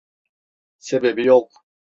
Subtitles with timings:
[0.79, 1.51] Sebebi yok.